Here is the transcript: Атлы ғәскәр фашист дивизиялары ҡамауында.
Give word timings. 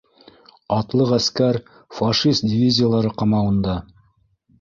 Атлы 0.77 1.05
ғәскәр 1.11 1.59
фашист 1.97 2.47
дивизиялары 2.53 3.13
ҡамауында. 3.21 3.77